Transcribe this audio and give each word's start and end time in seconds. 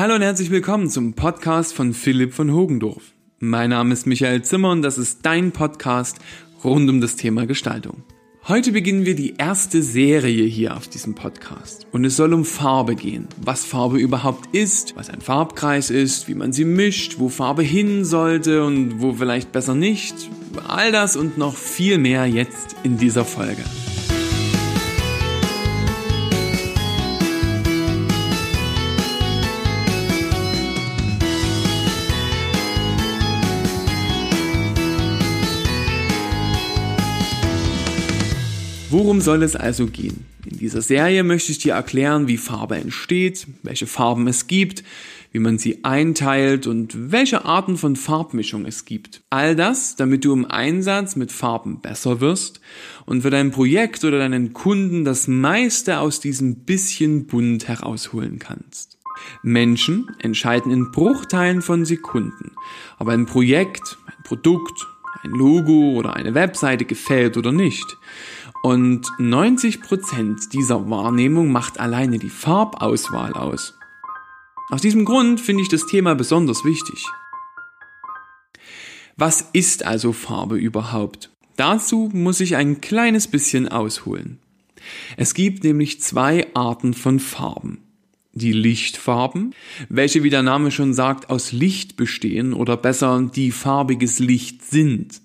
Hallo 0.00 0.14
und 0.14 0.22
herzlich 0.22 0.50
willkommen 0.50 0.88
zum 0.88 1.12
Podcast 1.12 1.74
von 1.74 1.92
Philipp 1.92 2.32
von 2.32 2.54
Hogendorf. 2.54 3.12
Mein 3.38 3.68
Name 3.68 3.92
ist 3.92 4.06
Michael 4.06 4.40
Zimmer 4.40 4.70
und 4.70 4.80
das 4.80 4.96
ist 4.96 5.26
dein 5.26 5.52
Podcast 5.52 6.16
rund 6.64 6.88
um 6.88 7.02
das 7.02 7.16
Thema 7.16 7.44
Gestaltung. 7.44 8.02
Heute 8.48 8.72
beginnen 8.72 9.04
wir 9.04 9.14
die 9.14 9.34
erste 9.36 9.82
Serie 9.82 10.46
hier 10.46 10.74
auf 10.74 10.88
diesem 10.88 11.14
Podcast. 11.14 11.86
Und 11.92 12.06
es 12.06 12.16
soll 12.16 12.32
um 12.32 12.46
Farbe 12.46 12.94
gehen. 12.94 13.28
Was 13.44 13.66
Farbe 13.66 13.98
überhaupt 13.98 14.56
ist, 14.56 14.96
was 14.96 15.10
ein 15.10 15.20
Farbkreis 15.20 15.90
ist, 15.90 16.28
wie 16.28 16.34
man 16.34 16.54
sie 16.54 16.64
mischt, 16.64 17.18
wo 17.18 17.28
Farbe 17.28 17.62
hin 17.62 18.06
sollte 18.06 18.64
und 18.64 19.02
wo 19.02 19.12
vielleicht 19.12 19.52
besser 19.52 19.74
nicht. 19.74 20.14
All 20.66 20.92
das 20.92 21.14
und 21.14 21.36
noch 21.36 21.56
viel 21.56 21.98
mehr 21.98 22.24
jetzt 22.24 22.74
in 22.84 22.96
dieser 22.96 23.26
Folge. 23.26 23.64
Worum 38.90 39.20
soll 39.20 39.44
es 39.44 39.54
also 39.54 39.86
gehen? 39.86 40.26
In 40.44 40.58
dieser 40.58 40.82
Serie 40.82 41.22
möchte 41.22 41.52
ich 41.52 41.58
dir 41.58 41.74
erklären, 41.74 42.26
wie 42.26 42.36
Farbe 42.36 42.76
entsteht, 42.76 43.46
welche 43.62 43.86
Farben 43.86 44.26
es 44.26 44.48
gibt, 44.48 44.82
wie 45.30 45.38
man 45.38 45.58
sie 45.58 45.84
einteilt 45.84 46.66
und 46.66 47.12
welche 47.12 47.44
Arten 47.44 47.76
von 47.76 47.94
Farbmischung 47.94 48.66
es 48.66 48.86
gibt. 48.86 49.22
All 49.30 49.54
das, 49.54 49.94
damit 49.94 50.24
du 50.24 50.32
im 50.32 50.44
Einsatz 50.44 51.14
mit 51.14 51.30
Farben 51.30 51.80
besser 51.80 52.20
wirst 52.20 52.60
und 53.06 53.22
für 53.22 53.30
dein 53.30 53.52
Projekt 53.52 54.02
oder 54.02 54.18
deinen 54.18 54.54
Kunden 54.54 55.04
das 55.04 55.28
meiste 55.28 56.00
aus 56.00 56.18
diesem 56.18 56.64
bisschen 56.64 57.28
bunt 57.28 57.68
herausholen 57.68 58.40
kannst. 58.40 58.98
Menschen 59.44 60.08
entscheiden 60.18 60.72
in 60.72 60.90
Bruchteilen 60.90 61.62
von 61.62 61.84
Sekunden, 61.84 62.50
ob 62.98 63.06
ein 63.06 63.26
Projekt, 63.26 63.98
ein 64.06 64.24
Produkt, 64.24 64.88
ein 65.22 65.30
Logo 65.30 65.92
oder 65.92 66.16
eine 66.16 66.34
Webseite 66.34 66.84
gefällt 66.84 67.36
oder 67.36 67.52
nicht. 67.52 67.98
Und 68.62 69.06
90% 69.18 70.50
dieser 70.50 70.90
Wahrnehmung 70.90 71.50
macht 71.50 71.80
alleine 71.80 72.18
die 72.18 72.28
Farbauswahl 72.28 73.32
aus. 73.32 73.74
Aus 74.70 74.82
diesem 74.82 75.04
Grund 75.04 75.40
finde 75.40 75.62
ich 75.62 75.68
das 75.68 75.86
Thema 75.86 76.14
besonders 76.14 76.64
wichtig. 76.64 77.06
Was 79.16 79.42
ist 79.52 79.84
also 79.84 80.12
Farbe 80.12 80.56
überhaupt? 80.56 81.30
Dazu 81.56 82.10
muss 82.12 82.40
ich 82.40 82.56
ein 82.56 82.80
kleines 82.80 83.28
bisschen 83.28 83.68
ausholen. 83.68 84.38
Es 85.16 85.34
gibt 85.34 85.64
nämlich 85.64 86.00
zwei 86.00 86.46
Arten 86.54 86.94
von 86.94 87.18
Farben. 87.18 87.78
Die 88.32 88.52
Lichtfarben, 88.52 89.54
welche 89.88 90.22
wie 90.22 90.30
der 90.30 90.42
Name 90.42 90.70
schon 90.70 90.94
sagt 90.94 91.30
aus 91.30 91.52
Licht 91.52 91.96
bestehen 91.96 92.54
oder 92.54 92.76
besser 92.76 93.28
die 93.34 93.50
farbiges 93.50 94.20
Licht 94.20 94.64
sind. 94.64 95.20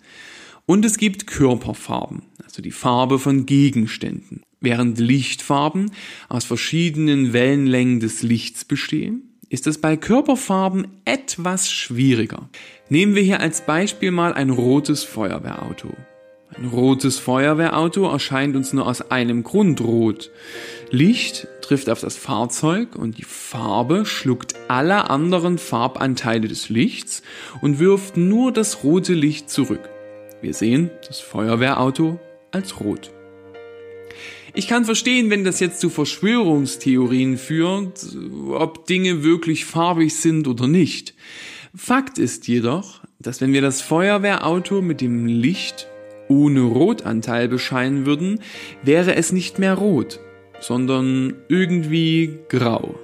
Und 0.67 0.83
es 0.83 0.97
gibt 0.97 1.27
Körperfarben, 1.27 2.23
also 2.43 2.61
die 2.63 2.71
Farbe 2.71 3.19
von 3.19 3.45
Gegenständen. 3.45 4.41
Während 4.59 4.97
Lichtfarben 4.99 5.91
aus 6.27 6.43
verschiedenen 6.43 7.33
Wellenlängen 7.33 7.99
des 7.99 8.23
Lichts 8.23 8.65
bestehen, 8.65 9.35
ist 9.49 9.67
es 9.67 9.79
bei 9.79 9.95
Körperfarben 9.95 10.87
etwas 11.05 11.69
schwieriger. 11.69 12.49
Nehmen 12.89 13.13
wir 13.13 13.21
hier 13.21 13.41
als 13.41 13.61
Beispiel 13.61 14.09
mal 14.09 14.33
ein 14.33 14.49
rotes 14.49 15.03
Feuerwehrauto. 15.03 15.89
Ein 16.57 16.65
rotes 16.65 17.19
Feuerwehrauto 17.19 18.09
erscheint 18.09 18.55
uns 18.55 18.73
nur 18.73 18.87
aus 18.87 19.11
einem 19.11 19.43
Grund 19.43 19.81
rot. 19.81 20.31
Licht 20.89 21.47
trifft 21.61 21.89
auf 21.89 21.99
das 21.99 22.15
Fahrzeug 22.15 22.95
und 22.95 23.19
die 23.19 23.23
Farbe 23.23 24.05
schluckt 24.05 24.55
alle 24.67 25.11
anderen 25.11 25.59
Farbanteile 25.59 26.47
des 26.47 26.69
Lichts 26.69 27.21
und 27.61 27.77
wirft 27.77 28.17
nur 28.17 28.51
das 28.51 28.83
rote 28.83 29.13
Licht 29.13 29.49
zurück. 29.51 29.89
Wir 30.45 30.53
sehen 30.53 30.91
das 31.07 31.21
Feuerwehrauto 31.21 32.19
als 32.51 32.79
rot. 32.79 33.11
Ich 34.53 34.67
kann 34.67 34.85
verstehen, 34.85 35.31
wenn 35.31 35.43
das 35.43 35.59
jetzt 35.59 35.79
zu 35.79 35.89
Verschwörungstheorien 35.89 37.39
führt, 37.39 38.05
ob 38.51 38.85
Dinge 38.85 39.23
wirklich 39.23 39.65
farbig 39.65 40.13
sind 40.13 40.47
oder 40.47 40.67
nicht. 40.67 41.15
Fakt 41.75 42.19
ist 42.19 42.47
jedoch, 42.47 43.01
dass 43.17 43.41
wenn 43.41 43.53
wir 43.53 43.61
das 43.61 43.81
Feuerwehrauto 43.81 44.83
mit 44.83 45.01
dem 45.01 45.25
Licht 45.25 45.87
ohne 46.27 46.61
Rotanteil 46.61 47.47
bescheinen 47.47 48.05
würden, 48.05 48.39
wäre 48.83 49.15
es 49.15 49.31
nicht 49.31 49.57
mehr 49.57 49.73
rot, 49.73 50.19
sondern 50.59 51.33
irgendwie 51.49 52.37
grau. 52.49 52.99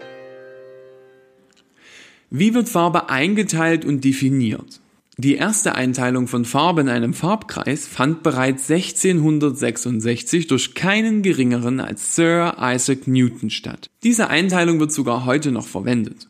Wie 2.29 2.53
wird 2.53 2.69
Farbe 2.69 3.09
eingeteilt 3.09 3.83
und 3.83 4.05
definiert? 4.05 4.80
Die 5.23 5.35
erste 5.35 5.75
Einteilung 5.75 6.27
von 6.27 6.45
Farbe 6.45 6.81
in 6.81 6.89
einem 6.89 7.13
Farbkreis 7.13 7.85
fand 7.85 8.23
bereits 8.23 8.71
1666 8.71 10.47
durch 10.47 10.73
keinen 10.73 11.21
geringeren 11.21 11.79
als 11.79 12.15
Sir 12.15 12.55
Isaac 12.59 13.05
Newton 13.05 13.51
statt. 13.51 13.91
Diese 14.01 14.29
Einteilung 14.31 14.79
wird 14.79 14.91
sogar 14.91 15.25
heute 15.25 15.51
noch 15.51 15.67
verwendet. 15.67 16.27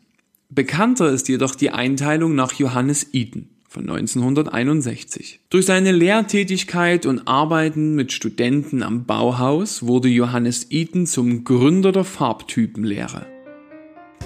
Bekannter 0.50 1.08
ist 1.08 1.30
jedoch 1.30 1.54
die 1.54 1.70
Einteilung 1.70 2.34
nach 2.34 2.52
Johannes 2.52 3.14
Eaton 3.14 3.48
von 3.66 3.88
1961. 3.88 5.40
Durch 5.48 5.64
seine 5.64 5.92
Lehrtätigkeit 5.92 7.06
und 7.06 7.26
Arbeiten 7.26 7.94
mit 7.94 8.12
Studenten 8.12 8.82
am 8.82 9.06
Bauhaus 9.06 9.86
wurde 9.86 10.08
Johannes 10.08 10.70
Eaton 10.70 11.06
zum 11.06 11.44
Gründer 11.44 11.92
der 11.92 12.04
Farbtypenlehre. 12.04 13.24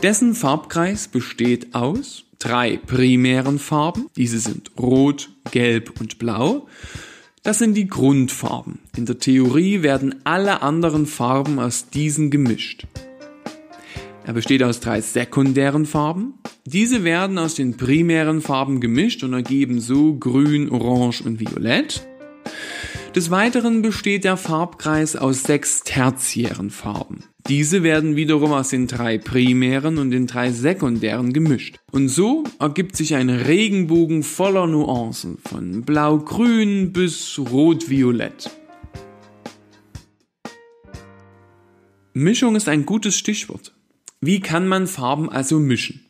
Dessen 0.03 0.35
Farbkreis 0.35 1.07
besteht 1.07 1.73
aus 1.73 2.26
drei 2.39 2.77
primären 2.77 3.59
Farben. 3.59 4.09
Diese 4.17 4.39
sind 4.39 4.71
Rot, 4.79 5.31
Gelb 5.51 6.01
und 6.01 6.19
Blau. 6.19 6.67
Das 7.43 7.59
sind 7.59 7.75
die 7.75 7.87
Grundfarben. 7.87 8.81
In 8.97 9.07
der 9.07 9.19
Theorie 9.19 9.83
werden 9.83 10.17
alle 10.25 10.63
anderen 10.63 11.07
Farben 11.07 11.59
aus 11.59 11.91
diesen 11.91 12.31
gemischt. 12.31 12.87
Er 14.25 14.33
besteht 14.33 14.65
aus 14.65 14.81
drei 14.81 15.01
sekundären 15.01 15.87
Farben. 15.87 16.35
Diese 16.65 17.05
werden 17.05 17.39
aus 17.39 17.55
den 17.55 17.77
primären 17.77 18.41
Farben 18.41 18.81
gemischt 18.81 19.23
und 19.23 19.33
ergeben 19.33 19.81
so 19.81 20.17
Grün, 20.17 20.69
Orange 20.69 21.23
und 21.23 21.39
Violett. 21.39 22.05
Des 23.15 23.31
Weiteren 23.31 23.83
besteht 23.83 24.25
der 24.25 24.37
Farbkreis 24.37 25.15
aus 25.15 25.45
sechs 25.45 25.85
tertiären 25.85 26.71
Farben. 26.71 27.23
Diese 27.49 27.85
werden 27.85 28.17
wiederum 28.17 28.53
aus 28.53 28.71
den 28.71 28.89
drei 28.89 29.19
primären 29.19 29.99
und 29.99 30.11
den 30.11 30.27
drei 30.27 30.51
sekundären 30.51 31.33
gemischt. 31.33 31.77
Und 31.93 32.09
so 32.09 32.43
ergibt 32.59 32.97
sich 32.97 33.15
ein 33.15 33.31
Regenbogen 33.31 34.25
voller 34.25 34.67
Nuancen, 34.67 35.39
von 35.39 35.83
blau-grün 35.83 36.93
bis 36.93 37.39
rot-violett. 37.39 38.51
Mischung 42.15 42.57
ist 42.57 42.69
ein 42.69 42.85
gutes 42.85 43.17
Stichwort. 43.17 43.75
Wie 44.21 44.41
kann 44.41 44.67
man 44.67 44.89
Farben 44.89 45.29
also 45.29 45.61
mischen? 45.61 46.05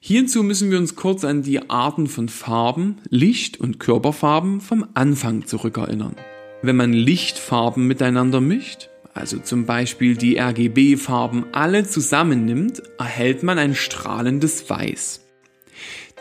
Hierzu 0.00 0.42
müssen 0.42 0.70
wir 0.70 0.78
uns 0.78 0.96
kurz 0.96 1.24
an 1.24 1.42
die 1.42 1.70
Arten 1.70 2.08
von 2.08 2.28
Farben, 2.28 2.98
Licht- 3.08 3.58
und 3.58 3.80
Körperfarben 3.80 4.60
vom 4.60 4.86
Anfang 4.92 5.46
zurückerinnern. 5.46 6.14
Wenn 6.60 6.76
man 6.76 6.92
Lichtfarben 6.92 7.86
miteinander 7.86 8.40
mischt, 8.40 8.90
also 9.18 9.38
zum 9.38 9.66
Beispiel 9.66 10.16
die 10.16 10.38
RGB-Farben 10.38 11.46
alle 11.52 11.84
zusammennimmt, 11.84 12.82
erhält 12.98 13.42
man 13.42 13.58
ein 13.58 13.74
strahlendes 13.74 14.70
Weiß. 14.70 15.20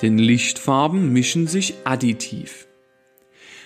Denn 0.02 0.18
Lichtfarben 0.18 1.14
mischen 1.14 1.48
sich 1.48 1.76
additiv. 1.84 2.68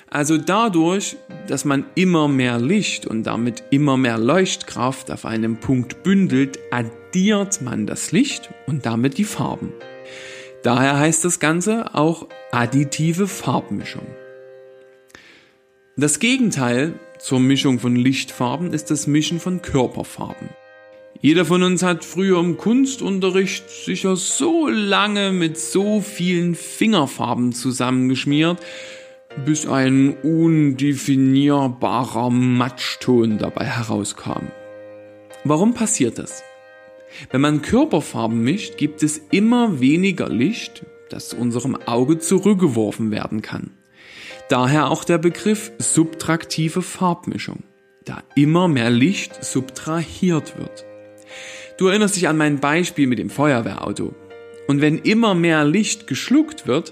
Also 0.09 0.37
dadurch, 0.37 1.15
dass 1.47 1.63
man 1.63 1.85
immer 1.95 2.27
mehr 2.27 2.59
Licht 2.59 3.07
und 3.07 3.23
damit 3.23 3.63
immer 3.71 3.95
mehr 3.95 4.17
Leuchtkraft 4.17 5.09
auf 5.09 5.25
einem 5.25 5.57
Punkt 5.61 6.03
bündelt, 6.03 6.59
addiert 6.69 7.61
man 7.61 7.87
das 7.87 8.11
Licht 8.11 8.49
und 8.67 8.85
damit 8.85 9.17
die 9.17 9.23
Farben. 9.23 9.71
Daher 10.63 10.99
heißt 10.99 11.23
das 11.23 11.39
Ganze 11.39 11.95
auch 11.95 12.27
additive 12.51 13.27
Farbmischung. 13.27 14.05
Das 15.95 16.19
Gegenteil 16.19 16.99
zur 17.21 17.39
Mischung 17.39 17.79
von 17.79 17.95
Lichtfarben 17.95 18.73
ist 18.73 18.91
das 18.91 19.07
Mischen 19.07 19.39
von 19.39 19.61
Körperfarben. 19.61 20.49
Jeder 21.19 21.45
von 21.45 21.61
uns 21.61 21.83
hat 21.83 22.03
früher 22.03 22.39
im 22.39 22.57
Kunstunterricht 22.57 23.69
sicher 23.69 24.15
so 24.15 24.67
lange 24.67 25.31
mit 25.31 25.55
so 25.57 26.01
vielen 26.01 26.55
Fingerfarben 26.55 27.53
zusammengeschmiert, 27.53 28.57
bis 29.45 29.67
ein 29.67 30.15
undefinierbarer 30.23 32.31
Matschton 32.31 33.37
dabei 33.37 33.65
herauskam. 33.65 34.47
Warum 35.43 35.75
passiert 35.75 36.17
das? 36.17 36.43
Wenn 37.29 37.41
man 37.41 37.61
Körperfarben 37.61 38.41
mischt, 38.41 38.77
gibt 38.77 39.03
es 39.03 39.21
immer 39.29 39.79
weniger 39.79 40.27
Licht, 40.27 40.87
das 41.09 41.35
unserem 41.35 41.75
Auge 41.75 42.17
zurückgeworfen 42.17 43.11
werden 43.11 43.43
kann. 43.43 43.69
Daher 44.51 44.91
auch 44.91 45.05
der 45.05 45.17
Begriff 45.17 45.71
subtraktive 45.77 46.81
Farbmischung, 46.81 47.63
da 48.03 48.21
immer 48.35 48.67
mehr 48.67 48.89
Licht 48.89 49.45
subtrahiert 49.45 50.57
wird. 50.57 50.83
Du 51.77 51.87
erinnerst 51.87 52.17
dich 52.17 52.27
an 52.27 52.35
mein 52.35 52.59
Beispiel 52.59 53.07
mit 53.07 53.17
dem 53.17 53.29
Feuerwehrauto. 53.29 54.13
Und 54.67 54.81
wenn 54.81 54.97
immer 54.97 55.35
mehr 55.35 55.63
Licht 55.63 56.05
geschluckt 56.05 56.67
wird, 56.67 56.91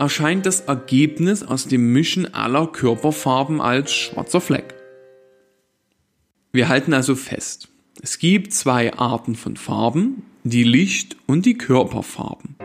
erscheint 0.00 0.46
das 0.46 0.62
Ergebnis 0.62 1.44
aus 1.44 1.68
dem 1.68 1.92
Mischen 1.92 2.34
aller 2.34 2.66
Körperfarben 2.66 3.60
als 3.60 3.92
schwarzer 3.92 4.40
Fleck. 4.40 4.74
Wir 6.52 6.68
halten 6.68 6.92
also 6.92 7.14
fest, 7.14 7.68
es 8.02 8.18
gibt 8.18 8.52
zwei 8.52 8.92
Arten 8.94 9.36
von 9.36 9.56
Farben, 9.56 10.24
die 10.42 10.64
Licht- 10.64 11.16
und 11.28 11.46
die 11.46 11.56
Körperfarben. 11.56 12.56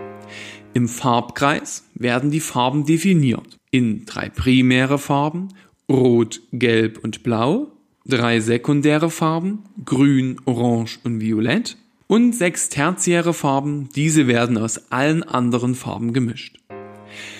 Im 0.74 0.88
Farbkreis 0.88 1.86
werden 1.96 2.32
die 2.32 2.40
Farben 2.40 2.86
definiert 2.86 3.58
in 3.72 4.06
drei 4.06 4.30
primäre 4.30 4.98
Farben, 4.98 5.50
Rot, 5.90 6.42
Gelb 6.54 7.00
und 7.04 7.24
Blau, 7.24 7.68
drei 8.06 8.40
sekundäre 8.40 9.10
Farben, 9.10 9.64
Grün, 9.84 10.40
Orange 10.46 11.00
und 11.04 11.20
Violett 11.20 11.78
und 12.08 12.34
sechs 12.34 12.70
tertiäre 12.70 13.34
Farben, 13.34 13.90
diese 13.96 14.28
werden 14.28 14.58
aus 14.58 14.92
allen 14.92 15.24
anderen 15.24 15.76
Farben 15.76 16.14
gemischt. 16.14 16.60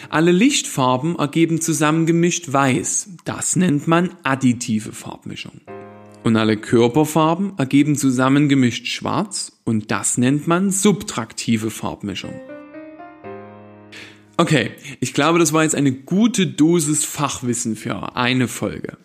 Alle 0.10 0.32
Lichtfarben 0.32 1.18
ergeben 1.18 1.62
zusammengemischt 1.62 2.52
weiß, 2.52 3.12
das 3.24 3.56
nennt 3.56 3.88
man 3.88 4.10
additive 4.24 4.92
Farbmischung. 4.92 5.62
Und 6.24 6.36
alle 6.36 6.58
Körperfarben 6.58 7.54
ergeben 7.58 7.96
zusammengemischt 7.96 8.88
schwarz 8.88 9.54
und 9.64 9.90
das 9.90 10.18
nennt 10.18 10.48
man 10.48 10.70
subtraktive 10.70 11.72
Farbmischung. 11.72 12.34
Okay, 14.38 14.72
ich 15.00 15.14
glaube, 15.14 15.40
das 15.40 15.54
war 15.54 15.64
jetzt 15.64 15.76
eine 15.76 15.92
gute 15.92 16.48
Dosis 16.48 17.06
Fachwissen 17.06 17.76
für 17.76 18.16
eine 18.16 18.48
Folge. 18.48 18.98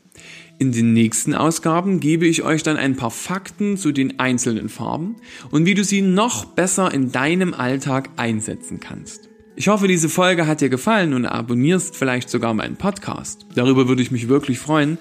In 0.59 0.73
den 0.73 0.95
nächsten 0.95 1.35
Ausgaben 1.35 2.01
gebe 2.01 2.27
ich 2.27 2.43
euch 2.43 2.63
dann 2.63 2.79
ein 2.79 2.97
paar 2.97 3.11
Fakten 3.11 3.77
zu 3.77 3.93
den 3.93 4.19
einzelnen 4.19 4.71
Farben 4.71 5.17
und 5.51 5.67
wie 5.67 5.75
du 5.75 5.85
sie 5.85 6.01
noch 6.01 6.47
besser 6.47 6.95
in 6.95 7.13
deinem 7.13 7.53
Alltag 7.53 8.09
einsetzen 8.17 8.81
kannst. 8.81 9.29
Ich 9.55 9.69
hoffe, 9.69 9.87
diese 9.87 10.09
Folge 10.09 10.47
hat 10.47 10.63
dir 10.63 10.71
gefallen 10.71 11.13
und 11.13 11.27
abonnierst 11.27 11.95
vielleicht 11.97 12.31
sogar 12.31 12.55
meinen 12.55 12.77
Podcast. 12.77 13.45
Darüber 13.55 13.89
würde 13.89 14.01
ich 14.01 14.11
mich 14.11 14.29
wirklich 14.29 14.59
freuen 14.59 14.97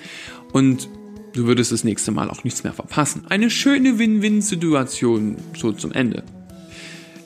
und 0.52 0.90
du 1.32 1.46
würdest 1.46 1.72
das 1.72 1.86
nächste 1.86 2.12
Mal 2.12 2.30
auch 2.30 2.44
nichts 2.44 2.64
mehr 2.64 2.74
verpassen. 2.74 3.24
Eine 3.30 3.50
schöne 3.50 3.98
Win-Win-Situation 3.98 5.38
so 5.58 5.72
zum 5.72 5.94
Ende. 5.94 6.24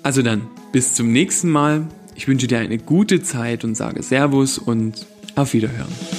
Also 0.03 0.21
dann, 0.21 0.47
bis 0.71 0.93
zum 0.93 1.11
nächsten 1.11 1.49
Mal. 1.49 1.87
Ich 2.19 2.27
wünsche 2.27 2.47
dir 2.47 2.59
eine 2.59 2.77
gute 2.77 3.23
Zeit 3.23 3.63
und 3.63 3.75
sage 3.75 4.03
Servus 4.03 4.57
und 4.57 5.07
auf 5.35 5.53
Wiederhören. 5.53 6.18